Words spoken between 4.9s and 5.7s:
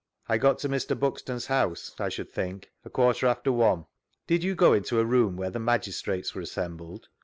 a room th^te where the